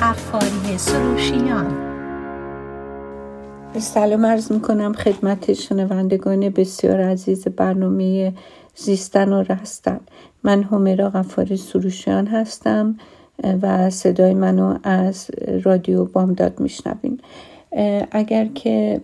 [0.00, 1.92] قفاری سروشیان.
[3.78, 8.32] سلام عرض می‌کنم خدمت شنوندگان بسیار عزیز برنامه
[8.74, 10.00] زیستن و رستن.
[10.42, 12.96] من همیرا غفاری سروشیان هستم
[13.62, 15.30] و صدای منو از
[15.64, 17.20] رادیو بامداد میشنوین.
[18.10, 19.00] اگر که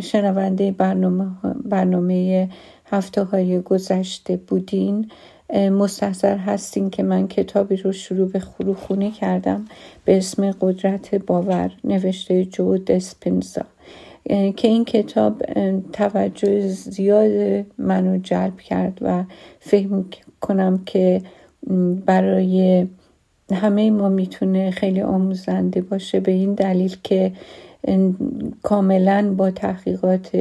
[0.00, 1.26] شنونده برنامه,
[1.64, 2.48] برنامه
[2.90, 5.10] هفته های گذشته بودین
[5.54, 8.40] مستحضر هستین که من کتابی رو شروع به
[8.74, 9.64] خونه کردم
[10.04, 13.62] به اسم قدرت باور نوشته جو دسپنزا
[14.28, 15.42] که این کتاب
[15.92, 19.24] توجه زیاد منو جلب کرد و
[19.60, 20.04] فکر
[20.40, 21.22] کنم که
[22.06, 22.86] برای
[23.52, 27.32] همه ما می‌تونه خیلی آموزنده باشه به این دلیل که
[28.62, 30.36] کاملا با تحقیقات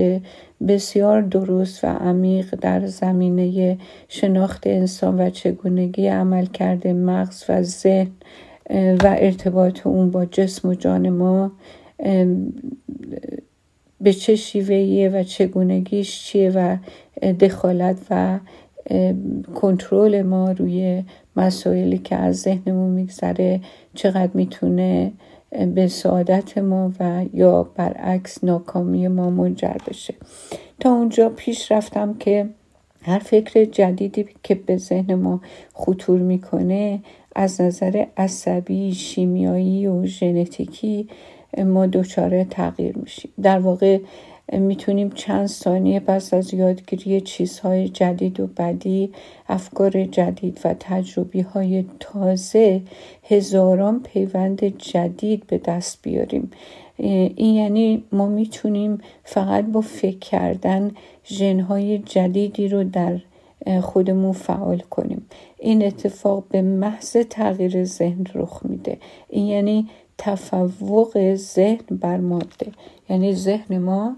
[0.67, 3.77] بسیار درست و عمیق در زمینه
[4.07, 8.11] شناخت انسان و چگونگی عمل کرده مغز و ذهن
[9.03, 11.51] و ارتباط اون با جسم و جان ما
[14.01, 16.77] به چه شیوهیه و چگونگیش چیه و
[17.39, 18.39] دخالت و
[19.55, 21.03] کنترل ما روی
[21.35, 23.61] مسائلی که از ذهنمون میگذره
[23.93, 25.11] چقدر می‌تونه
[25.75, 30.13] به سعادت ما و یا برعکس ناکامی ما منجر بشه.
[30.79, 32.49] تا اونجا پیش رفتم که
[33.01, 35.41] هر فکر جدیدی که به ذهن ما
[35.73, 36.99] خطور می‌کنه
[37.35, 41.07] از نظر عصبی شیمیایی و ژنتیکی
[41.57, 43.31] ما دچار تغییر میشیم.
[43.41, 43.99] در واقع
[44.53, 49.11] می‌تونیم چند ثانیه پس از یادگیری چیزهای جدید و بدی
[49.49, 52.81] افکار جدید و تجربی های تازه
[53.23, 56.51] هزاران پیوند جدید به دست بیاریم.
[56.97, 60.91] این یعنی ما می‌تونیم فقط با فکر کردن
[61.25, 63.19] ژنهای جدیدی رو در
[63.81, 65.25] خودمون فعال کنیم.
[65.59, 68.97] این اتفاق به محض تغییر ذهن رخ میده.
[69.29, 72.71] این یعنی تفوق ذهن بر ماده
[73.09, 74.15] یعنی ذهن ما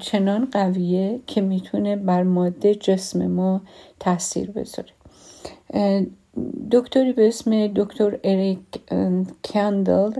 [0.00, 3.60] چنان قویه که می‌تونه بر ماده جسم ما
[4.00, 4.88] تاثیر بذاره.
[6.70, 8.58] دکتری به اسم دکتر اریک
[9.44, 10.10] کندل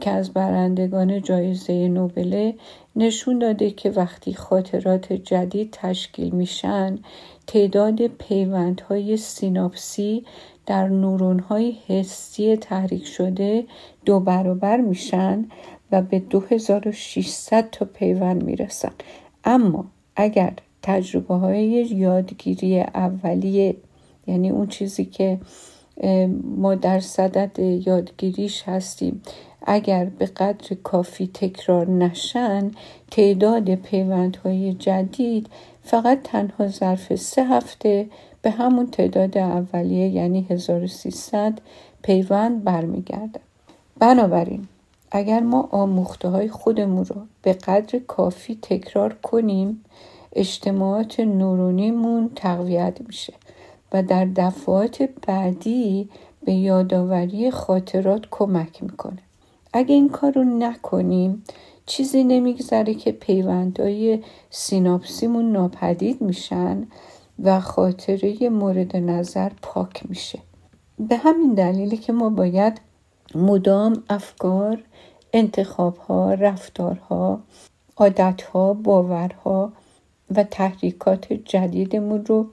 [0.00, 2.54] که از برندگان جایزه نوبله
[2.96, 6.98] نشون داده که وقتی خاطرات جدید تشکیل میشن
[7.46, 10.24] تعداد پیوندهای سیناپسی
[10.66, 13.64] در نورونهای حسی تحریک شده
[14.04, 15.44] دو برابر میشن
[15.92, 18.92] و به 2600 تا پیوند می‌رسن.
[19.44, 19.84] اما
[20.16, 20.52] اگر
[20.82, 23.76] تجربه های یادگیری اولیه
[24.26, 25.38] یعنی اون چیزی که
[26.56, 29.22] ما در صدد یادگیریش هستیم
[29.66, 32.70] اگر به قدر کافی تکرار نشن
[33.10, 35.46] تعداد پیوندهای جدید
[35.82, 38.06] فقط تنها ظرف سه هفته
[38.42, 41.58] به همون تعداد اولیه یعنی 1300
[42.02, 43.40] پیوند برمیگردن
[43.98, 44.68] بنابراین
[45.10, 49.84] اگر ما آموخته های خودمون رو به قدر کافی تکرار کنیم
[50.32, 53.32] اجتماعات نورونیمون تقویت میشه
[53.92, 56.08] و در دفعات بعدی
[56.44, 59.18] به یادآوری خاطرات کمک می‌کنه.
[59.72, 61.44] اگه این کار رو نکنیم
[61.86, 64.18] چیزی نمیگذره که پیوندهای
[64.50, 66.86] سیناپسیمون ناپدید میشن
[67.38, 70.38] و خاطره مورد نظر پاک میشه.
[70.98, 72.80] به همین دلیلی که ما باید
[73.34, 74.82] مدام افکار
[75.32, 77.40] انتخابها رفتارها
[77.96, 79.72] عادتها باورها
[80.34, 82.46] و تحریکات جدیدمون رو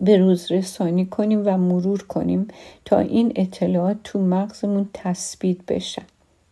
[0.00, 2.48] به روز رسانی کنیم و مرور کنیم
[2.84, 6.02] تا این اطلاعات تو مغزمون تثبیت بشن.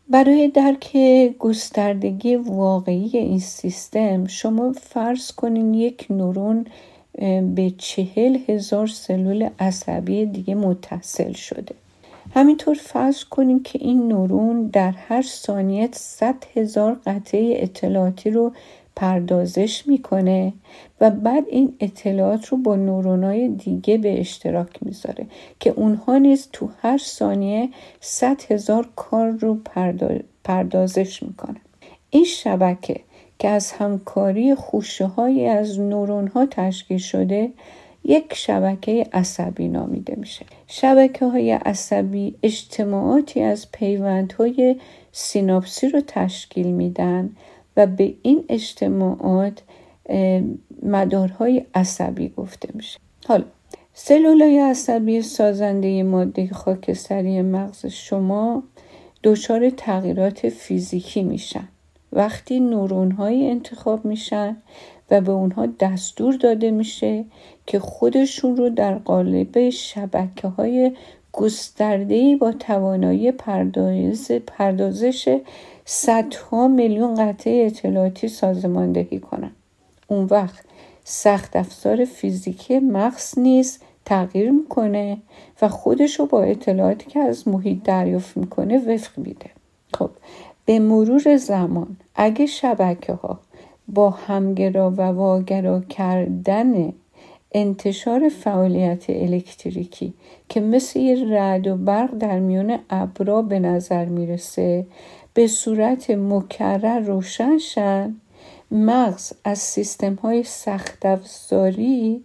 [0.09, 0.97] برای درک
[1.39, 6.67] گستردگی واقعی این سیستم شما فرض کنین یک نورون
[7.54, 11.75] به چهل هزار سلول عصبی دیگه متصل شده.
[12.34, 18.52] همینطور فرض کنیم که این نورون در هر ثانیه 100 هزار قطعه اطلاعاتی رو
[18.97, 20.52] پردازش می‌کنه
[21.00, 25.26] و بعد این اطلاعات رو با نورونای دیگه به اشتراک می‌ذاره
[25.60, 27.69] که اونها نیز تو هر ثانیه
[28.00, 29.58] 100 هزار کار رو
[30.44, 31.60] پردازش می‌کنه
[32.10, 33.00] این شبکه
[33.38, 37.52] که از همکاری خوشه های از نورون ها تشکیل شده
[38.04, 40.46] یک شبکه عصبی نامیده میشه.
[40.66, 44.76] شبکه های عصبی اجتماعاتی از پیوندهای
[45.12, 47.31] سیناپسی رو تشکیل میدن
[47.76, 49.62] و به این اجتماعات
[50.82, 52.98] مدارهای عصبی گفته میشه.
[53.26, 53.44] حالا
[53.94, 58.62] سلولای عصبی سازنده ماده خاکستری مغز شما
[59.22, 61.69] دچار تغییرات فیزیکی میشن.
[62.14, 64.56] وقتی نورون های انتخاب میشن
[65.11, 67.25] و به اونها دستور داده میشه
[67.66, 70.93] که خودشون رو در قالب شبکه های
[71.32, 73.32] گسترده با توانایی
[74.46, 75.38] پردازش
[75.84, 79.56] صدها میلیون قطعه اطلاعاتی سازماندهی کنند
[80.06, 80.64] اون وقت
[81.05, 85.19] سخت افزار فیزیکی مغز نیز تغییر می‌کنه
[85.62, 89.50] و خودش رو با اطلاعاتی که از محیط دریافت می‌کنه وفق میده.
[89.94, 90.10] خب
[90.66, 93.40] به مرور زمان اگه شبکه ها
[93.88, 96.93] با همگرا و واگرا کردن
[97.52, 100.14] انتشار فعالیت الکتریکی
[100.49, 104.87] که مثل یه رد و برق در میان ابرا به نظر می‌رسه
[105.34, 108.14] به صورت مکرر روشن شن
[108.70, 112.22] مغز از سیستم های سخت افزاری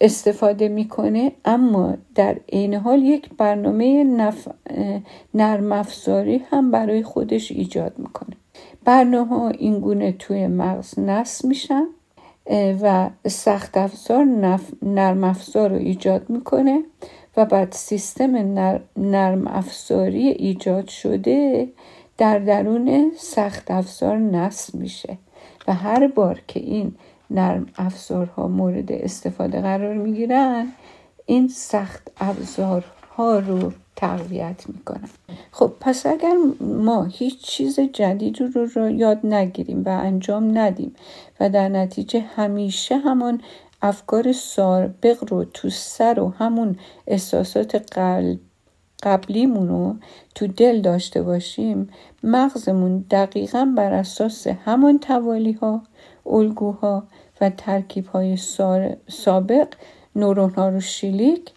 [0.00, 4.48] استفاده می‌کنه اما در عین حال یک برنامه نف...
[5.34, 8.36] نرم افزاری هم برای خودش ایجاد می‌کنه.
[8.84, 11.86] برنامه ها این گونه توی مغز نصب میشن
[12.82, 14.24] و سخت افزار
[14.82, 16.82] نرم افزار رو ایجاد می‌کنه
[17.36, 18.36] و بعد سیستم
[18.96, 21.68] نرم افزاری ایجاد شده
[22.18, 25.18] در درون سخت افزار نصب میشه.
[25.68, 26.94] و هر بار که این
[27.30, 30.72] نرم افزارها مورد استفاده قرار می‌گیرن.
[31.26, 35.08] این سخت افزارها رو تقویت می‌کنن.
[35.52, 40.94] خب پس اگر ما هیچ چیز جدید رو, رو یاد نگیریم و انجام ندیم
[41.40, 43.40] و در نتیجه همیشه همان
[43.82, 46.76] افکار سابق رو تو سر و همون
[47.06, 48.38] احساسات قلب
[49.02, 49.96] قبلیمون رو
[50.34, 51.88] تو دل داشته باشیم
[52.22, 55.82] مغزمون دقیقا بر اساس همان توالی ها
[56.26, 57.02] الگوها
[57.40, 58.36] و ترکیب های
[59.08, 59.68] سابق
[60.16, 61.50] نورون ها رو شلیک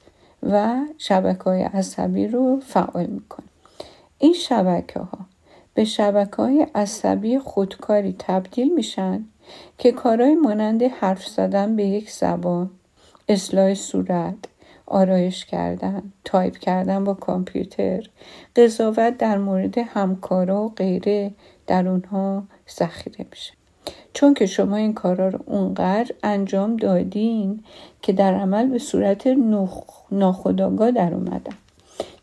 [0.43, 3.47] و شبکه های عصبی رو فعال می‌کنه.
[4.17, 5.19] این شبکه ها
[5.73, 9.25] به شبکه های عصبی خودکاری تبدیل میشن
[9.77, 12.69] که کارهای مانند حرف زدن به یک زبان
[13.29, 14.35] اصلاح صورت
[14.85, 18.09] آرایش کردن تایپ کردن با کامپیوتر
[18.55, 21.33] قضاوت در مورد همکارا و غیره
[21.67, 23.56] در اونها ذخیره میشه.
[24.13, 27.63] چون که شما این کارا رو اونقدر انجام دادین
[28.01, 29.27] که در عمل به صورت
[30.11, 31.55] ناخداگاه در اومدن.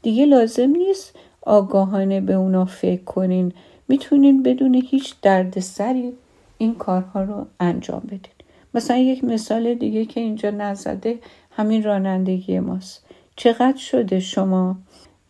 [0.03, 3.53] دیگه لازم نیست آگاهانه به اونا فکر کنین.
[3.89, 6.13] می‌تونین بدون هیچ دردسری
[6.59, 8.35] این کارها رو انجام بدین.
[8.75, 11.19] مثلا یک مثال دیگه که اینجا نزده
[11.51, 13.05] همین رانندگی ماست.
[13.37, 14.77] چقدر شده شما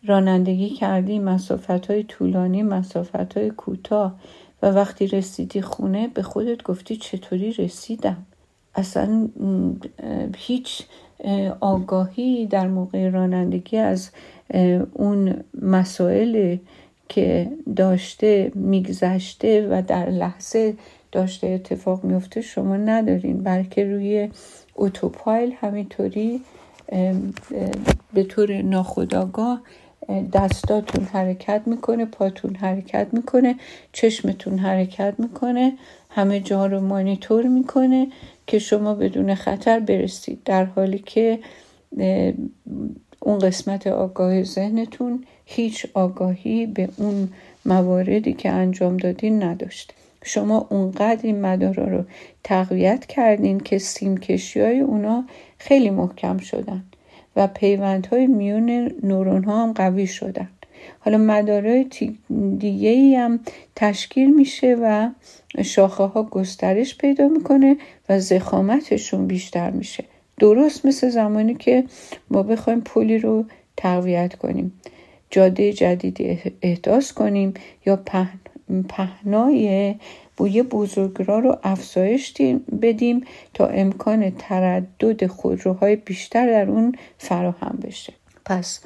[0.03, 4.15] رانندگی کردی مسافت های طولانی مسافت های کوتاه.
[4.61, 8.25] و وقتی رسیدی خونه به خودت گفتی چطوری رسیدم؟
[8.75, 9.29] اصلا
[10.37, 10.81] هیچ
[11.59, 14.09] آگاهی در موقع رانندگی از
[14.93, 16.57] اون مسائل
[17.09, 20.75] که داشته میگذشته و در لحظه
[21.11, 24.29] داشته اتفاق میفته شما ندارین بلکه روی
[24.75, 26.41] اتوپایل همینطوری
[28.13, 29.61] به طور ناخودآگاه
[30.33, 33.55] دستاتون حرکت می‌کنه پاتون حرکت می‌کنه
[33.93, 35.73] چشمتون حرکت می‌کنه
[36.09, 38.07] همه جا رو مانیتور می‌کنه
[38.47, 40.39] که شما بدون خطر برسید.
[40.45, 41.39] در حالی که
[43.19, 47.29] اون قسمت آگاه ذهنتون هیچ آگاهی به اون
[47.65, 49.93] مواردی که انجام دادین نداشته
[50.23, 52.03] شما اونقدر این مدارا رو
[52.43, 55.23] تقویت کردین که سیمکشی های اونا
[55.57, 56.83] خیلی محکم شدن.
[57.35, 60.49] و پیوندهای میون نورون ها هم قوی شدن.
[60.99, 61.83] حالا مدارای
[62.57, 63.39] دیگه ای هم
[63.75, 65.09] تشکیل میشه و
[65.63, 67.77] شاخه ها گسترش پیدا می‌کنه
[68.09, 70.03] و زخامتشون بیشتر میشه.
[70.39, 71.83] درست مثل زمانی که
[72.29, 73.45] ما بخوایم پلی رو
[73.77, 74.73] تقویت کنیم
[75.29, 77.53] جاده جدیدی احداث کنیم
[77.85, 78.39] یا پهن
[78.89, 79.95] پهنای
[80.37, 82.33] بوی بزرگرا رو افزایش
[82.81, 83.23] بدیم
[83.53, 88.13] تا امکان تردد خودروهای بیشتر در اون فراهم بشه.
[88.45, 88.79] پس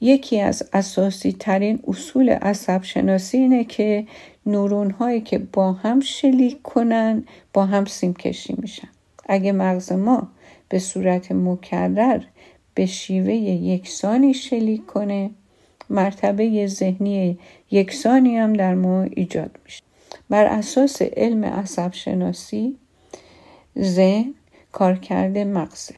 [0.00, 4.06] یکی از اساسی ترین اصول عصب شناسی اینه که
[4.46, 8.88] نورون هایی که با هم شلیک کنن با هم سیم کشی میشن.
[9.26, 10.28] اگه مغز ما
[10.68, 12.22] به صورت مکرر
[12.74, 15.30] به شیوه یکسانی شلیک کنه
[15.90, 17.38] مرتبه ذهنی
[17.70, 19.82] یکسانی هم در ما ایجاد میشه.
[20.30, 22.76] بر اساس علم عصب شناسی
[23.78, 24.34] ذهن
[24.72, 25.94] کارکرد مغزه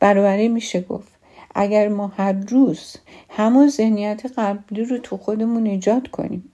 [0.00, 1.16] بنابراین میشه گفت.
[1.54, 2.96] اگر ما هر روز
[3.30, 6.52] همون ذهنیت قبلی رو تو خودمون ایجاد کنیم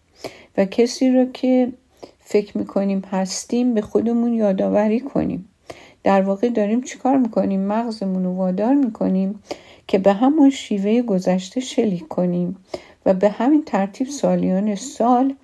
[0.57, 1.73] و کسی رو که
[2.21, 5.49] فکر می‌کنیم هستیم به خودمون یادآوری کنیم
[6.05, 9.43] در واقع داریم چیکار می‌کنیم؟ مغزمون رو وادار می‌کنیم
[9.87, 12.57] که به همون شیوه گذشته شلیک کنیم
[13.07, 15.35] و به همین ترتیب سالیان سال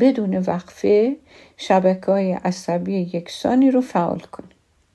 [0.00, 1.16] بدون وقفه
[1.56, 4.50] شبکه های عصبی یکسانی رو فعال کنیم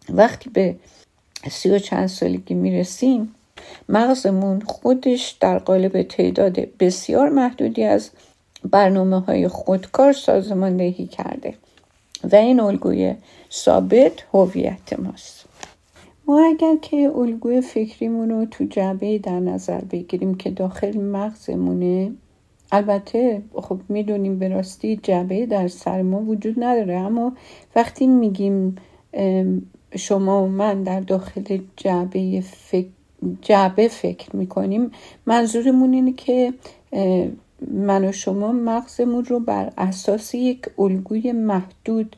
[0.09, 0.75] وقتی به
[1.51, 3.35] سی و چند سالگی می‌رسیم
[3.89, 8.09] مغزمون خودش در قالب تعداد بسیار محدودی از
[8.63, 11.53] برنامه های خودکار سازماندهی کرده
[12.23, 13.15] و این الگوی
[13.51, 15.45] ثابت هویت ماست.
[16.27, 22.11] ما اگر که الگوی فکریمون رو تو جعبه در نظر بگیریم که داخل مغزمونه
[22.71, 27.33] البته خب می‌دونیم به راستی جعبه در سر ما وجود نداره اما
[27.75, 28.75] وقتی میگیم
[29.95, 32.87] شما و من در داخل جعبه فکر
[33.41, 34.91] جعبه فکر می‌کنیم
[35.25, 36.53] منظورمون اینه که
[37.71, 42.15] من و شما مغزمون رو بر اساس یک الگوی محدود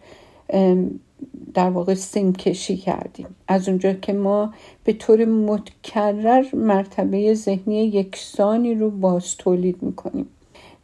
[1.54, 3.28] در واقع سیم کشی کردیم.
[3.48, 4.54] از اونجا که ما
[4.84, 10.26] به طور متکرر مرتبه ذهنی یکسانی رو باز تولید می‌کنیم.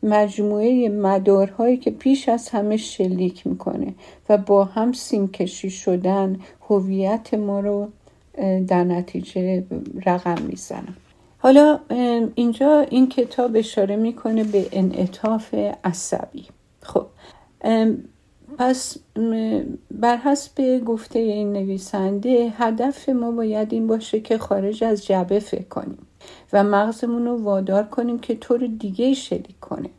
[0.05, 3.93] مجموعه مدارهایی که پیش از همه شلیک می‌کنه
[4.29, 7.87] و با هم سیم کشی شدن هویت ما رو
[8.67, 9.63] در نتیجه
[10.05, 10.95] رقم می‌زنن
[11.37, 11.79] حالا
[12.35, 16.45] اینجا این کتاب اشاره می‌کنه به انعطاف عصبی.
[16.81, 17.05] خب
[18.57, 18.97] پس
[19.91, 25.67] بر حسب گفته این نویسنده هدف ما باید این باشه که خارج از جبه فکر
[25.67, 25.97] کنیم.
[26.53, 29.89] و مغزمون رو وادار کنیم که طور دیگه شریک کنه.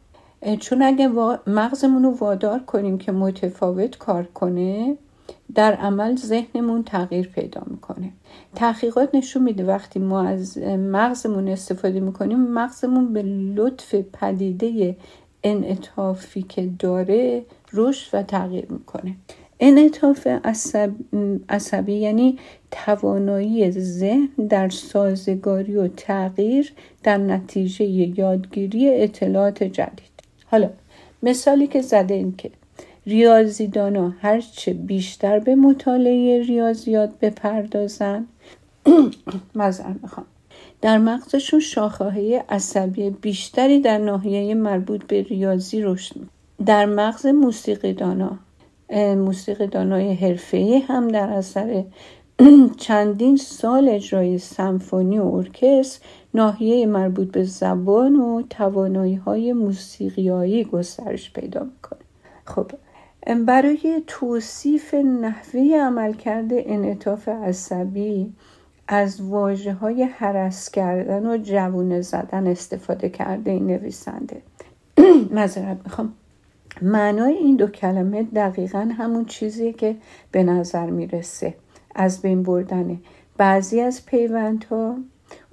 [0.60, 1.08] چون اگه
[1.46, 4.96] مغزمون رو وادار کنیم که متفاوت کار کنه
[5.54, 8.12] در عمل ذهنمون تغییر پیدا می‌کنه.
[8.54, 13.22] تحقیقات نشون میده وقتی ما از مغزمون استفاده می‌کنیم مغزمون به
[13.56, 14.96] لطف پدیده
[15.44, 19.16] انعطافی که داره رشد و تغییر می‌کنه.
[19.60, 20.90] انعطاف عصب...
[21.48, 22.38] عصبی یعنی
[22.70, 26.72] توانایی ذهن در سازگاری و تغییر
[27.02, 30.16] در نتیجه یادگیری اطلاعات جدید.
[30.46, 30.70] حالا
[31.22, 32.50] مثالی که زده این که
[33.06, 38.26] ریاضیدانا هرچه بیشتر به مطالعه ریاضیات بپردازن
[39.54, 40.26] مزر می‌خوام.
[40.80, 46.16] در مغزشون شاخه‌های عصبی بیشتری در ناحیه مربوط به ریاضی رشد
[46.66, 47.26] در مغز
[48.90, 51.84] موسیقیدانا موسیقیدانای حرفه‌ای هم در اثر
[52.76, 61.32] چندین سال اجرای سمفونی و ارکستر ناحیه مربوط به زبان و توانایی های موسیقیایی گسترش
[61.32, 62.00] پیدا می‌کنه.
[62.44, 62.70] خب
[63.46, 68.32] برای توصیف نحوه عملکرد انعطاف عصبی
[68.88, 74.42] از واجه های حرس کردن و جوونه زدن استفاده کرده این نویسنده.
[75.30, 76.12] مذارت می‌خوام.
[76.82, 79.96] معنای این دو کلمه دقیقا همون چیزیه که
[80.32, 81.54] به نظر می‌رسه.
[81.94, 83.00] از بین بردن
[83.36, 84.96] بعضی از پیوندها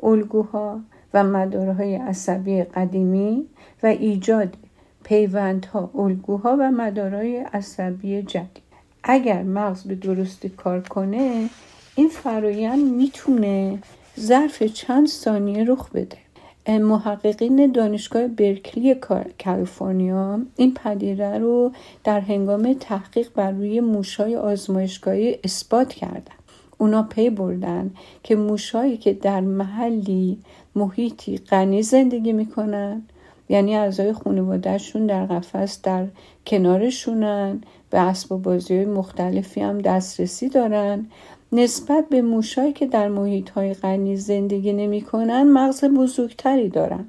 [0.04, 0.80] الگوها
[1.14, 3.46] و مدارهای عصبی قدیمی
[3.84, 4.58] و ایجاد
[5.04, 8.64] پیوندها الگوها و مدارهای عصبی جدید.
[9.04, 11.50] اگر مغز به درستی کار کنه
[11.96, 13.80] این فرایند می‌تونه
[14.20, 16.18] ظرف چند ثانیه رخ بده.
[16.68, 18.96] محققین دانشگاه برکلی
[19.44, 21.72] کالیفرنیا این پدیده رو
[22.04, 26.36] در هنگام تحقیق بر روی موشای آزمایشگاهی اثبات کردن.
[26.78, 27.92] اونا پی بردن
[28.24, 30.40] که موشایی که در محلی
[30.76, 33.04] محیطی غنی زندگی می‌کنن
[33.50, 36.08] یعنی اعضای خانوادهشون در قفس در
[36.48, 41.06] کنارشونن به اسباب بازی های مختلفی هم دسترسی دارن
[41.54, 47.06] نسبت به موشایی که در محیط های غنی زندگی نمی‌کنن مغز بزرگتری دارن.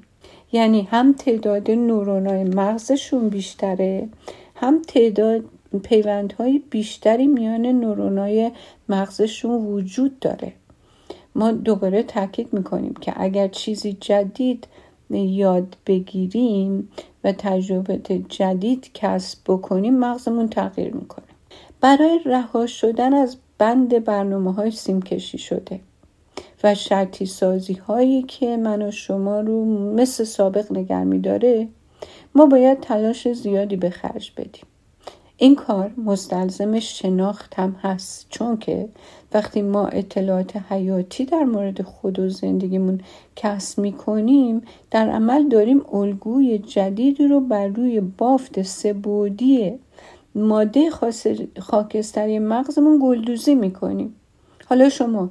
[0.51, 4.09] یعنی هم تعداد نورونای مغزشون بیشتره
[4.55, 5.43] هم تعداد
[5.83, 8.51] پیوندهای بیشتری میان نورونای
[8.89, 10.53] مغزشون وجود داره.
[11.35, 14.67] ما دوباره تاکید می‌کنیم که اگر چیزی جدید
[15.09, 16.89] یاد بگیریم
[17.23, 17.97] و تجربه
[18.29, 21.25] جدید کسب بکنیم مغزمون تغییر می‌کنه.
[21.81, 25.79] برای رها شدن از بند برنامه های سیم کشی شده
[26.63, 31.67] و شرطی سازی هایی که من و شما رو مثل سابق نگر میداره
[32.35, 34.65] ما باید تلاش زیادی به خرج بدیم.
[35.37, 38.89] این کار مستلزم شناخت هم هست چون که
[39.33, 43.01] وقتی ما اطلاعات حیاتی در مورد خود و زندگیمون
[43.35, 49.79] کسب می‌کنیم در عمل داریم الگوی جدیدی رو بر روی بافت سبودی
[50.35, 50.89] ماده
[51.59, 54.15] خاکستری مغزمون گلدوزی می‌کنیم.
[54.65, 55.29] حالا شما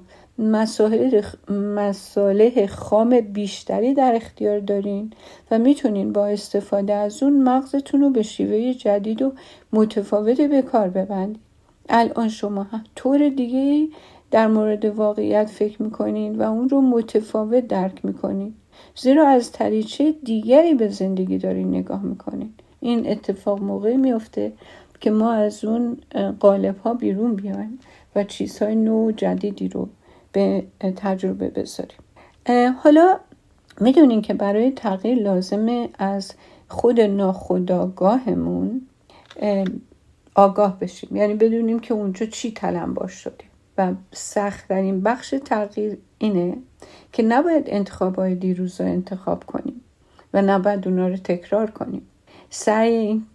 [1.59, 5.13] مساله خام بیشتری در اختیار دارین
[5.51, 9.33] و می‌تونین با استفاده از اون مغزتون رو به شیوه جدید و
[9.73, 11.41] متفاوتی به کار ببندید
[11.89, 13.89] الان شما طور دیگه
[14.31, 18.55] در مورد واقعیت فکر می‌کنین و اون رو متفاوت درک می‌کنین.
[18.97, 22.53] زیرا از طریچه دیگری به زندگی دارین نگاه می‌کنین.
[22.81, 24.53] این اتفاق موقعی میفته
[25.05, 25.97] که ما از اون
[26.41, 27.79] قالب ها بیرون بیایم
[28.17, 29.89] و چیزهای نو جدیدی رو
[30.33, 30.65] به
[30.97, 31.99] تجربه بذاریم.
[32.83, 33.19] حالا
[33.81, 36.33] می‌دونین که برای تغییر لازمه از
[36.69, 38.81] خود ناخداگاهمون
[40.35, 41.17] آگاه بشیم.
[41.17, 43.45] یعنی بدونیم که اونجا چی تلمبار شده.
[43.79, 46.57] و سختترین بخش تغییر اینه
[47.13, 49.81] که نباید انتخاب های دیروز رو انتخاب کنیم
[50.35, 52.03] و نباید اونا رو تکرار کنیم.
[52.51, 53.27] سعی این,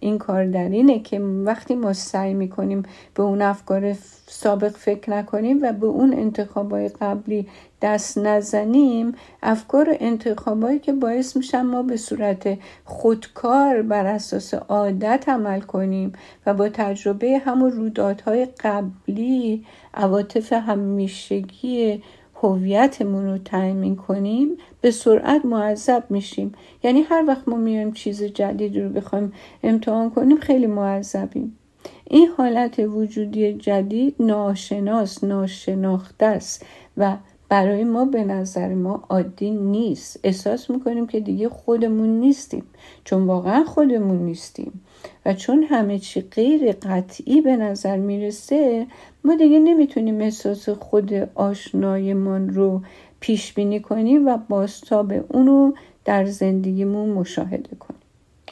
[0.00, 2.82] این کار در اینه که وقتی ما سعی می‌کنیم
[3.14, 7.46] به اون افکار سابق فکر نکنیم و به اون انتخابای قبلی
[7.82, 15.28] دست نزنیم افکار و انتخابایی که باعث میشن ما به صورت خودکار بر اساس عادت
[15.28, 16.12] عمل کنیم
[16.46, 19.64] و با تجربه همون رویدادهای قبلی
[19.94, 22.02] عواطف همیشگی
[22.42, 26.52] هویتمون رو تأمین کنیم به سرعت معذب میشیم.
[26.82, 31.58] یعنی هر وقت ما میایم چیز جدید رو بخوایم امتحان کنیم خیلی معذبیم.
[32.04, 36.66] این حالت وجودی جدید ناشناس ناشناخته است
[36.96, 37.16] و
[37.48, 40.20] برای ما به نظر ما عادی نیست.
[40.24, 42.64] احساس می‌کنیم که دیگه خودمون نیستیم.
[43.04, 44.80] چون واقعا خودمون نیستیم.
[45.26, 48.86] و چون همه چی غیر قطعی به نظر می‌رسه
[49.24, 52.82] ما دیگه نمی‌تونیم احساس خود آشنایمان رو
[53.20, 55.72] پیش بینی کنیم و باستاب اونو
[56.04, 58.00] در زندگیمون مشاهده کنیم.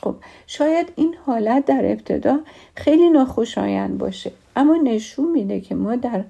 [0.02, 0.14] خب
[0.46, 2.40] شاید این حالت در ابتدا
[2.74, 6.24] خیلی ناخوشایند باشه اما نشون میده که ما در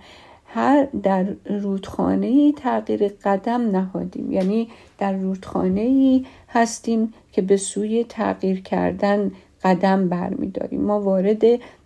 [0.47, 4.33] هر در رودخانه ای تغییر قدم نهادیم.
[4.33, 4.69] یعنی
[4.99, 9.33] در رودخانه ای هستیم که به سوی تغییر کردن
[9.65, 10.81] قدم برمیداریم.
[10.81, 11.43] ما وارد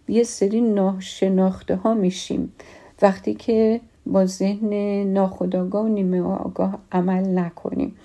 [0.08, 2.52] یه سری ناشناخته ها میشیم.
[3.02, 4.74] وقتی که با ذهن
[5.12, 7.96] ناخداگاه و نیمه آگاه عمل نکنیم.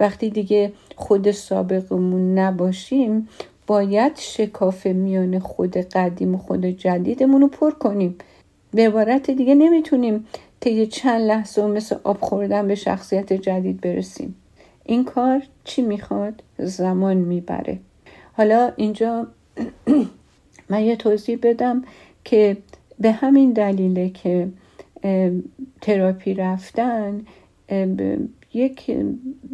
[0.00, 3.28] وقتی دیگه خود سابقمون نباشیم
[3.66, 8.16] باید شکاف میان خود قدیم و خود جدیدمون رو پر کنیم.
[8.70, 10.26] به عبارت دیگه نمی‌تونیم
[10.60, 14.34] طی چند لحظه و مثل آب خوردن به شخصیت جدید برسیم.
[14.84, 17.78] این کار چی می‌خواد؟ زمان می‌بره.
[18.32, 19.26] حالا اینجا
[20.70, 21.82] من یه توضیح بدم
[22.24, 22.56] که
[22.98, 24.48] به همین دلیله که
[25.80, 27.20] تراپی رفتن
[28.54, 28.96] یک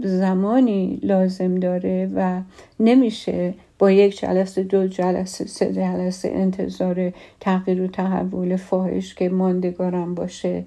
[0.02, 2.40] زمانی لازم داره و
[2.80, 10.14] نمیشه با یک جلسه دو جلسه سه جلسه انتظار تغییر و تحول فاحش که ماندگارم
[10.14, 10.64] باشه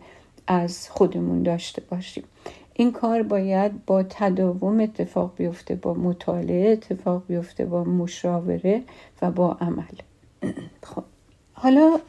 [0.48, 2.24] از خودمون داشته باشیم.
[2.74, 8.82] این کار باید با تداوم اتفاق بیفته با مطالعه اتفاق بیفته با مشاوره
[9.22, 9.96] و با عمل.
[10.84, 11.04] خب.
[11.54, 12.00] حالا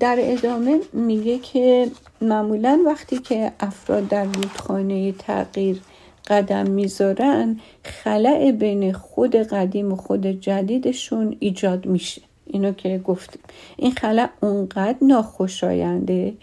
[0.00, 5.80] در ادامه میگه که معمولا وقتی که افراد در رودخانه تغییر
[6.26, 12.22] قدم می‌ذارن خلع بین خود قدیم و خود جدیدشون ایجاد میشه.
[12.46, 13.42] اینو که گفتیم.
[13.76, 16.34] این خلع اونقدر ناخوشاینده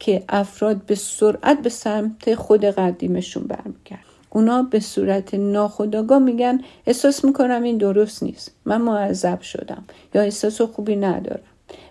[0.00, 7.24] که افراد به سرعت به سمت خود قدیمشون برمیگرد اونا به صورت ناخودآگاه میگن احساس
[7.24, 8.52] می‌کنم این درست نیست.
[8.64, 9.84] من معذب شدم
[10.14, 11.40] یا احساس خوبی ندارم.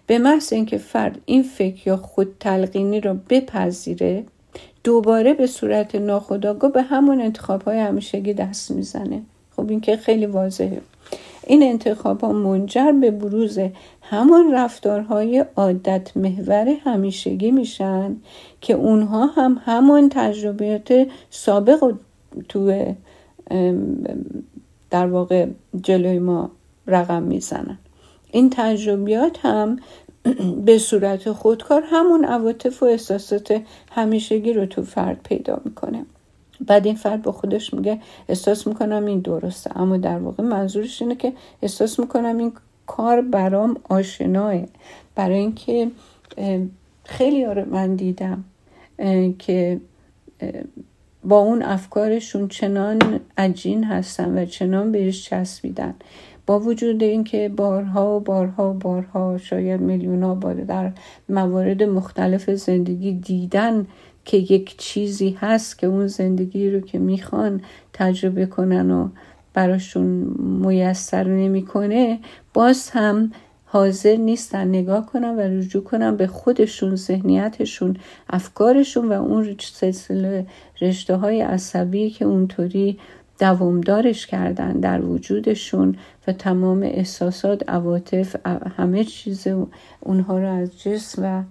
[0.08, 4.24] به محض اینکه فرد این فکر یا خود تلقینی رو بپذیره
[4.84, 9.22] دوباره به صورت ناخودآگاه به همون انتخاب های همیشگی دست می‌زنه.
[9.56, 10.82] خب این که خیلی واضحه.
[11.50, 13.60] این انتخاب ها منجر به بروز
[14.02, 18.16] همون رفتارهای عادت محور همیشگی میشن
[18.62, 21.94] که اونها هم همون تجربیات سابق
[22.50, 22.84] تو
[24.90, 25.48] در واقع
[25.84, 26.52] جلوی ما
[26.88, 27.78] رقم می‌زنن.
[28.32, 29.80] این تجربیات هم
[30.66, 36.06] به صورت خودکار همون عواطف و احساسات همیشگی رو تو فرد پیدا می‌کنه.
[36.68, 39.80] بعد این فرد با خودش میگه احساس می‌کنم این درسته.
[39.80, 42.54] اما در واقع منظورش اینه که احساس می‌کنم این
[42.88, 44.56] کار برام آشناه
[45.16, 45.92] برای اینکه
[47.04, 48.44] خیلی رو من دیدم
[49.40, 49.80] که
[51.24, 55.94] با اون افکارشون چنان عجین هستن و چنان بهش چسبیدن.
[56.46, 60.92] با وجود اینکه بارها و بارها و بارها شاید میلیون ها بار در
[61.30, 63.88] موارد مختلف زندگی دیدن
[64.30, 67.62] که یک چیزی هست که اون زندگی رو که می‌خوان
[67.94, 69.10] تجربه کنن و
[69.54, 70.06] براشون
[70.40, 72.20] میسر نمی‌کنه
[72.54, 73.32] باز هم
[73.66, 74.68] حاضر نیستن.
[74.68, 77.98] نگاه کنن و رجوع کنن به خودشون ذهنیتشون
[78.30, 80.46] افکارشون و اون سلسله
[80.82, 82.98] رشته های عصبی که اونطوری
[83.40, 85.96] دوامدارش کردن در وجودشون
[86.28, 88.36] و تمام احساسات عواطف
[88.78, 89.48] همه چیز
[90.00, 91.44] اونها رو از جسم و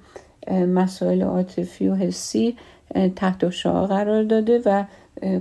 [0.50, 2.56] مسائل عاطفی و حسی
[3.16, 4.84] تحت شعا قرار داده و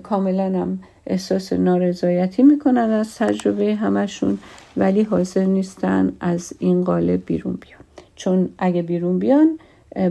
[0.04, 4.40] کاملا هم احساس نارضایتی می‌کنن از تجربه همشون
[4.78, 7.82] ولی حاضر نیستن از این قالب بیرون بیان.
[8.16, 9.60] چون اگه بیرون بیان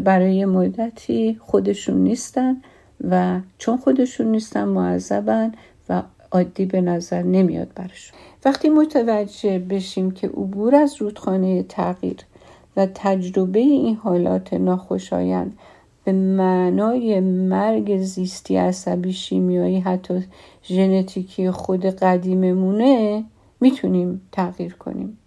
[0.04, 2.56] برای مدتی خودشون نیستن
[3.10, 5.52] و چون خودشون نیستن معذبن
[5.88, 12.16] و عادی به نظر نمیاد برشون وقتی متوجه بشیم که عبور از رودخانه تغییر
[12.76, 15.58] و تجربه این حالات ناخوشایند
[16.04, 20.24] به معنای مرگ زیستی عصبی شیمیایی حتی
[20.64, 23.24] ژنتیکی خود قدیممونه
[23.60, 25.18] می‌تونیم تغییر کنیم.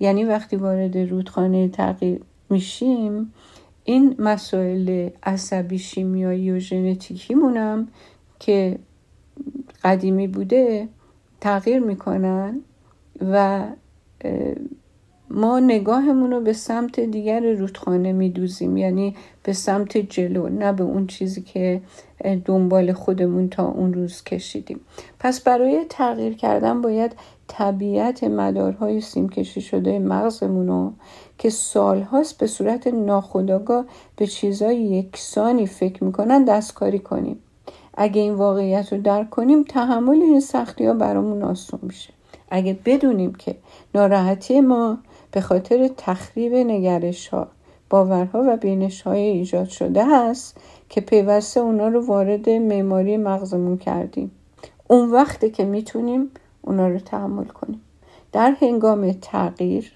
[0.00, 3.32] یعنی وقتی وارد رودخانه تغییر میشیم
[3.84, 7.88] این مسائل عصبی شیمیایی و ژنتیکیمونم
[8.38, 8.78] که
[9.84, 10.88] قدیمی بوده
[11.40, 12.60] تغییر می‌کنن
[13.20, 13.64] و
[15.30, 18.76] ما نگاهمون رو به سمت دیگر رودخانه میدوزیم.
[18.76, 21.80] یعنی به سمت جلو نه به اون چیزی که
[22.44, 24.80] دنبال خودمون تا اون روز کشیدیم.
[25.20, 27.12] پس برای تغییر کردن باید
[27.48, 30.92] طبیعت مدارهای سیمکشی شده مغزمون رو
[31.38, 33.84] که سالهاست به صورت ناخودآگاه
[34.16, 37.38] به چیزای یکسانی فکر می‌کنن دستکاری کنیم.
[37.94, 42.12] اگه این واقعیت رو درک کنیم تحمل این سختی ها برامون آسون میشه.
[42.50, 43.56] اگه بدونیم که
[43.94, 44.98] ناراحتی ما
[45.32, 47.48] به خاطر تخریب نگرش ها
[47.90, 50.56] باورها و بینش های ایجاد شده است
[50.88, 54.30] که پیوسته اونا رو وارد معماری مغزمون کردیم.
[54.88, 56.30] اون وقتی که می‌تونیم
[56.62, 57.80] اونا رو تحمل کنیم.
[58.32, 59.92] در هنگام تغییر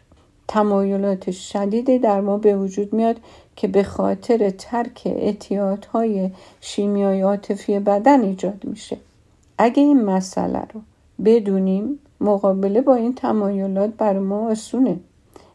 [0.48, 3.16] تمایلات شدیدی در ما به وجود میاد
[3.56, 8.96] که به خاطر ترک اعتیادهای شیمیایی عاطفی بدن ایجاد میشه.
[9.58, 10.80] اگه این مسئله رو
[11.24, 14.96] بدونیم مقابله با این تمایلات بر ما آسونه.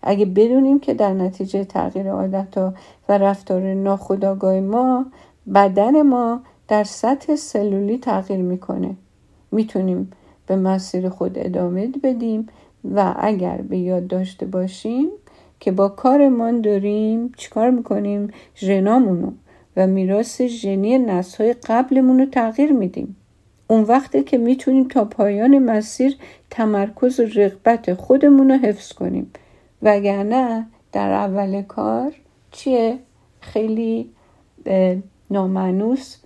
[0.03, 2.57] اگه بدونیم که در نتیجه تغییر عادت
[3.09, 5.05] و رفتار ناخودآگاه ما
[5.53, 8.95] بدن ما در سطح سلولی تغییر می‌کنه.
[9.51, 10.11] می‌تونیم
[10.47, 12.47] به مسیر خود ادامه بدیم
[12.95, 15.09] و اگر به یاد داشته باشیم
[15.59, 19.31] که با کارمان داریم چیکار می‌کنیم؟ ژنامونو
[19.77, 23.15] و میراث ژنی نسلهای قبلمون رو تغییر میدیم.
[23.67, 26.17] اون وقته که می‌تونیم تا پایان مسیر
[26.49, 29.31] تمرکز و رغبت خودمون رو حفظ کنیم.
[29.81, 32.13] وگرنه در اول کار
[32.51, 32.99] چیه؟
[33.41, 34.09] خیلی
[35.31, 36.17] نامنوس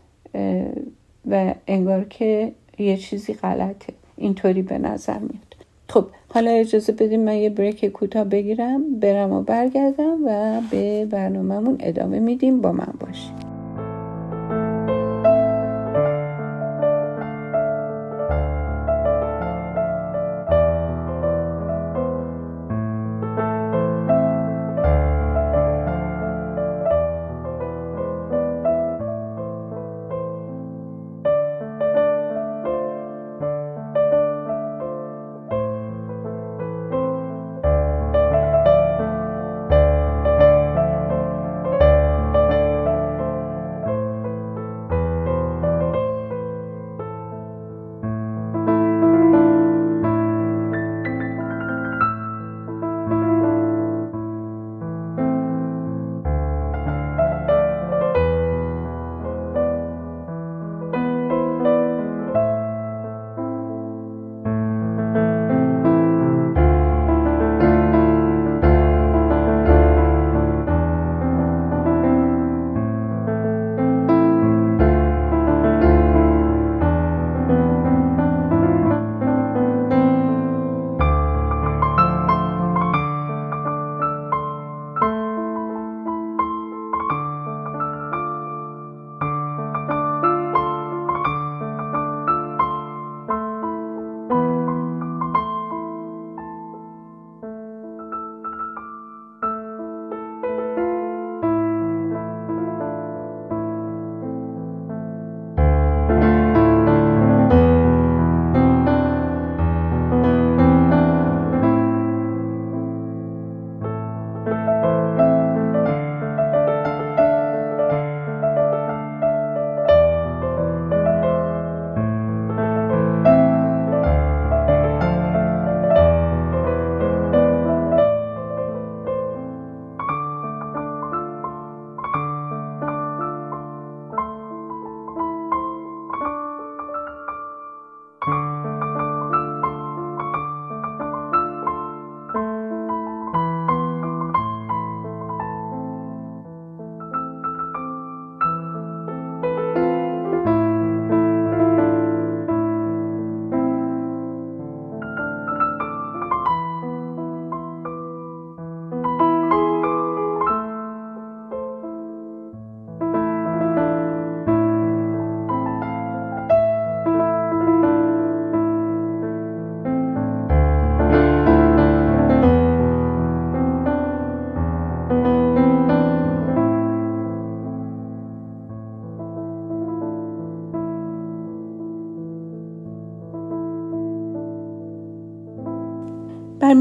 [1.29, 3.93] و انگار که یه چیزی غلطه.
[4.17, 5.55] اینطوری به نظر میاد.
[5.89, 11.77] خب حالا اجازه بدیم من یه بریک کوتاه بگیرم برم و برگردم و به برنامهمون
[11.79, 12.61] ادامه میدیم.
[12.61, 13.50] با من باشیم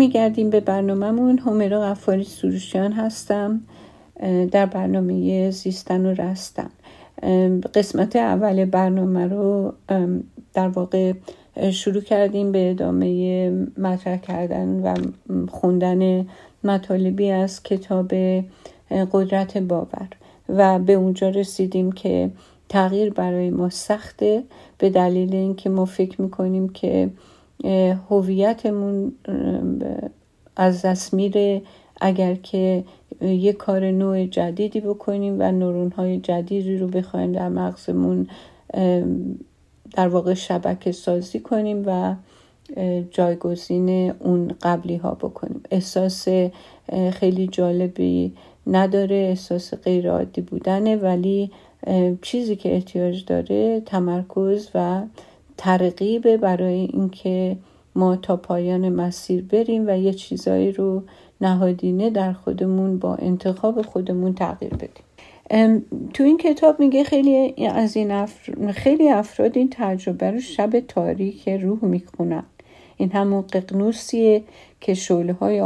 [0.01, 1.39] برمیگردیم به برنامهمون.
[1.39, 3.61] همیرا غفاری سروشیان هستم.
[4.51, 6.71] در برنامه زیستن و رستن.
[7.75, 9.73] قسمت اول برنامه رو
[10.55, 11.13] در واقع
[11.73, 14.95] شروع کردیم به ادامه مطرح کردن و
[15.49, 16.27] خوندن
[16.65, 18.15] مطالبی از کتاب
[19.13, 20.09] قدرت باور.
[20.49, 22.31] و به اونجا رسیدیم که
[22.69, 24.43] تغییر برای ما سخته
[24.79, 27.11] به دلیل اینکه ما فکر می‌کنیم که
[28.11, 29.13] هویتمون
[30.57, 31.63] از دست میره.
[32.01, 32.85] اگر که
[33.21, 38.29] یه کار نوع جدیدی بکنیم و نورون های جدیدی رو بخوایم در مغزمون
[39.93, 42.15] در واقع شبکه سازی کنیم و
[43.11, 45.61] جایگزین اون قبلی ها بکنیم.
[45.71, 46.29] احساس
[47.13, 48.33] خیلی جالبی
[48.67, 51.51] نداره احساس غیر عادی بودنه ولی
[52.23, 55.03] چیزی که احتیاج داره تمرکز و
[55.63, 57.57] ترغیب برای اینکه
[57.95, 61.03] ما تا پایان مسیر بریم و یه چیزایی رو
[61.41, 65.05] نهادینه در خودمون با انتخاب خودمون تغییر بدیم.
[66.15, 68.27] تو این کتاب میگه خیلی از این
[68.73, 72.45] خیلی افراد این تجربه رو شب تاریک روح می‌خونن.
[72.97, 74.43] این همون ققنوسیه
[74.81, 75.61] که شعله های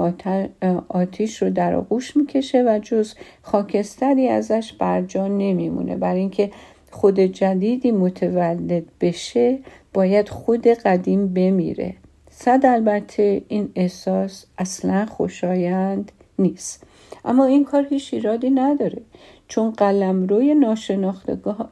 [0.88, 5.96] آتیش رو در آغوش می‌کشه و جز خاکستری ازش برجا نمیمونه.
[5.96, 6.50] برای اینکه
[6.94, 9.58] خود جدیدی متولد بشه
[9.94, 11.94] باید خود قدیم بمیره.
[12.30, 16.86] صد البته این احساس اصلا خوشایند نیست.
[17.24, 19.02] اما این کار هیچ ایرادی نداره
[19.48, 20.54] چون قلم روی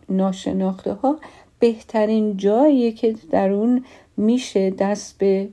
[0.09, 1.19] ناشناخته ها
[1.59, 3.85] بهترین جاییه که در اون
[4.17, 5.49] میشه دست به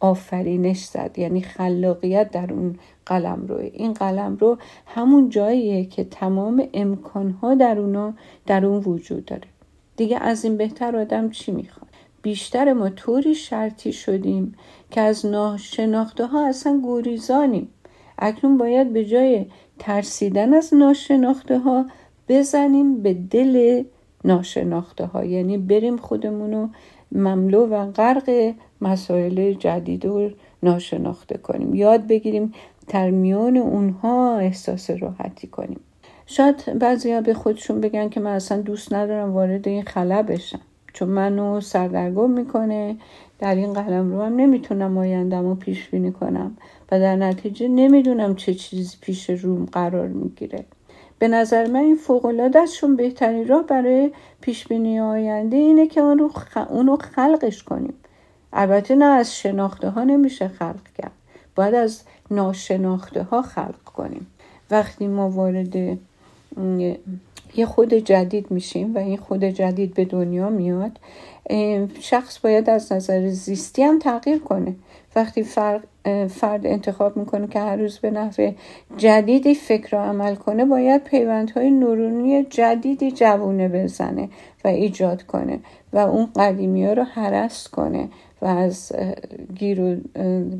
[0.00, 6.68] آفرینش زد یعنی خلاقیت در اون قلم روی این قلم رو همون جاییه که تمام
[6.74, 8.14] امکانها در اونا
[8.46, 9.48] در اون وجود داره.
[9.96, 11.86] دیگه از این بهتر آدم چی می‌خواد؟
[12.22, 14.54] بیشتر ما طوری شرطی شدیم
[14.90, 17.68] که از ناشناخته ها اصلا گریزانیم.
[18.18, 19.46] اکنون باید به جای
[19.78, 21.86] ترسیدن از ناشناخته ها
[22.28, 23.84] بزنیم به دل
[24.24, 26.68] ناشناخته ها یعنی بریم خودمون رو
[27.12, 30.30] مملو و غرق مسائل جدید و
[30.62, 31.74] ناشناخته کنیم.
[31.74, 32.52] یاد بگیریم
[32.88, 35.80] در میان اونها احساس راحتی کنیم.
[36.26, 40.60] شاید بعضی به خودشون بگن که من اصلا دوست ندارم وارد این خلا بشم.
[40.92, 42.96] چون منو سردرگم می‌کنه.
[43.38, 46.56] در این قلم رو هم نمی‌تونم آیندم رو پیش بینی کنم.
[46.92, 50.64] و در نتیجه نمی‌دونم چه چیزی پیش روم قرار می‌گیره.
[51.18, 56.18] به نظر من این فوقالعاده ازشون بهترین راه برای پیش بینی آینده اینه که اون
[56.18, 56.30] رو,
[56.70, 57.94] اون خلقش کنیم.
[58.52, 61.12] البته نه از شناخته ها نمیشه خلق کرد.
[61.54, 64.26] باید از ناشناخته ها خلق کنیم.
[64.70, 65.98] وقتی ما وارد
[67.56, 70.98] یه خود جدید میشیم و این خود جدید به دنیا میاد
[72.00, 74.74] شخص باید از نظر زیستی هم تغییر کنه.
[75.16, 75.84] وقتی فرد,
[76.30, 78.52] فرد انتخاب می‌کنه که هر روز به نحو
[78.96, 84.28] جدیدی فکر و عمل کنه باید پیوندهای نورونی جدیدی جوونه بزنه
[84.64, 85.58] و ایجاد کنه
[85.92, 88.08] و اون قدیمی ها رو حرست کنه.
[88.42, 88.92] و از
[89.54, 90.00] گیر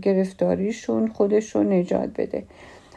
[0.03, 2.43] گرفتاریشون خودش رو نجات بده.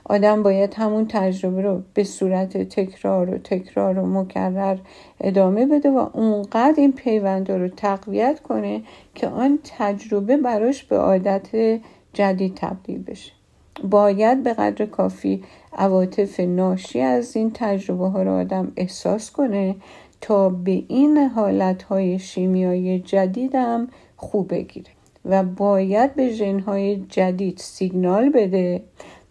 [0.06, 4.78] آدم باید همون تجربه رو به صورت تکرار و تکرار و مکرر
[5.22, 8.82] ادامه بده و اونقدر این پیونده رو تقویت کنه
[9.16, 11.80] که آن تجربه براش به عادت
[12.14, 13.32] جدید تبدیل بشه.
[13.84, 19.76] باید به قدر کافی عواطف ناشی از این تجربه ها رو آدم احساس کنه
[20.22, 23.88] تا به این حالت های شیمیایی جدیدم
[24.20, 24.90] خوب بگیره
[25.26, 28.82] و باید به ژنهای جدید سیگنال بده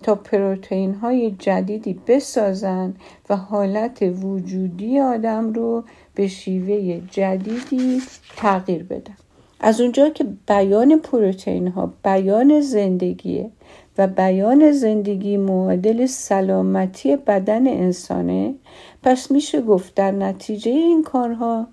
[0.02, 2.94] تا پروتئین های جدیدی بسازن
[3.30, 8.02] و حالت وجودی آدم رو به شیوه جدیدی
[8.36, 9.16] تغییر بدن.
[9.60, 13.50] از اونجا که بیان پروتئین ها بیان زندگیه
[13.98, 18.54] و بیان زندگی معادل سلامتی بدن انسانه
[19.02, 21.66] پس میشه گفت در نتیجه این کارها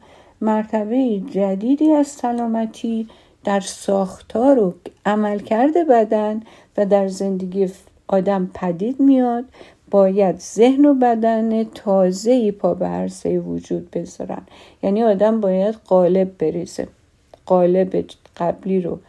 [0.45, 3.07] مرتبه جدیدی از سلامتی
[3.43, 4.73] در ساختار و
[5.05, 6.41] عملکرد بدن
[6.77, 7.69] و در زندگی
[8.07, 9.45] آدم پدید میاد
[9.91, 14.41] باید ذهن و بدن تازه پا به وجود بذارن.
[14.83, 16.87] یعنی آدم باید قالب بریزه
[17.45, 18.05] قالب
[18.37, 18.99] قبلی رو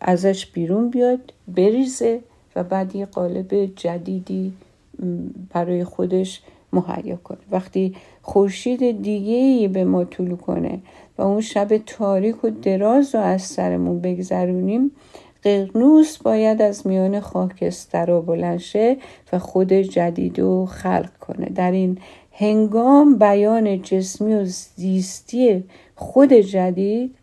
[0.00, 2.20] ازش بیرون بیاد بریزه
[2.56, 4.52] و بعد یه قالب جدیدی
[5.50, 7.38] برای خودش مهیا کنه.
[7.50, 10.80] وقتی خورشید دیگه ای به ما طولو کنه
[11.18, 14.90] و اون شب تاریک و دراز رو از سرمون بگذرونیم
[15.42, 18.96] قرنوس باید از میان خاکستر و بلنشه
[19.32, 21.46] و خود جدید رو خلق کنه.
[21.46, 21.98] در این
[22.32, 27.14] هنگام بیان جسمی و زیستی خود جدید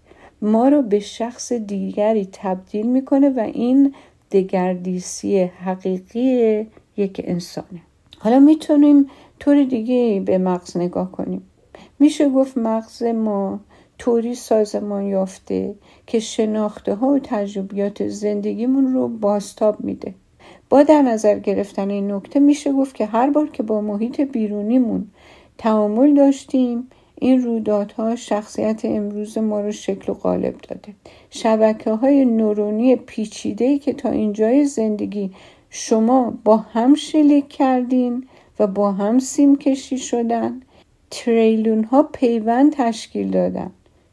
[0.41, 3.93] ما رو به شخص دیگری تبدیل می‌کنه و این
[4.31, 7.81] دگردیسی حقیقی یک انسانه.
[8.19, 9.07] حالا می‌تونیم
[9.39, 11.41] طور دیگه به مغز نگاه کنیم.
[11.99, 13.59] میشه گفت مغز ما
[13.97, 15.75] طوری سازمان یافته
[16.07, 20.13] که شناخته ها و تجربیات زندگیمون رو باستاب میده.
[20.69, 25.07] با در نظر گرفتن این نکته میشه گفت که هر بار که با محیط بیرونیمون
[25.57, 30.93] تعامل داشتیم این رویدادها شخصیت امروز ما رو شکل و قالب داده.
[31.29, 35.31] شبکه های نورونی پیچیده که تا اینجای زندگی
[35.69, 38.27] شما با هم شلیک کردین
[38.59, 40.61] و با هم سیم کشی شدن.
[41.11, 43.71] تریلون ها پیوند تشکیل دادن.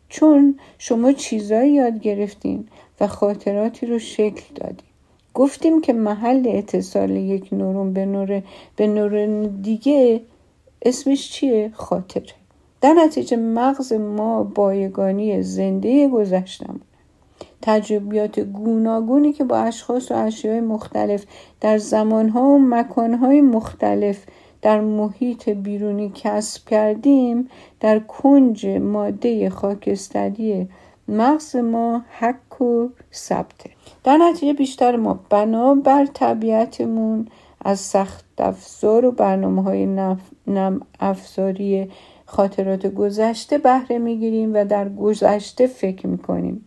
[0.08, 2.68] چون شما چیزایی یاد گرفتین
[3.00, 4.88] و خاطراتی رو شکل دادین.
[5.34, 8.42] گفتیم که محل اتصال یک نورون به نور
[8.76, 10.20] به نورون دیگه
[10.82, 12.34] اسمش چیه؟ خاطره.
[12.80, 16.80] در نتیجه مغز ما بایگانی زنده گذشتم
[17.62, 21.24] تجربیات گوناگونی که با اشخاص و اشیاء مختلف
[21.60, 24.24] در زمانها و مکانهای مختلف
[24.62, 27.48] در محیط بیرونی کسب کردیم
[27.80, 30.68] در کنج ماده خاکستری
[31.08, 33.70] مغز ما حک و ثبته.
[34.04, 37.28] در نتیجه بیشتر ما بنابر طبیعتمون
[37.64, 39.86] از سخت افزار و برنامه های
[40.46, 41.90] نم افزاری
[42.26, 46.66] خاطرات گذشته بهره می‌گیریم و در گذشته فکر می‌کنیم.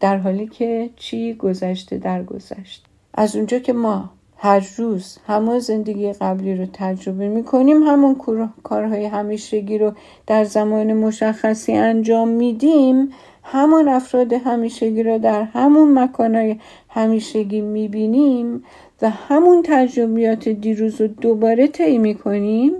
[0.00, 6.12] در حالی که چی گذشته در گذشته از اونجا که ما هر روز همون زندگی
[6.12, 8.16] قبلی رو تجربه می‌کنیم همون
[8.62, 9.92] کارهای همیشگی رو
[10.26, 13.10] در زمان مشخصی انجام میدیم
[13.42, 16.56] همون افراد همیشگی رو در همون مکانهای
[16.88, 18.64] همیشگی می‌بینیم
[19.02, 22.72] و همون تجربیات دیروز رو دوباره طی می‌کنیم.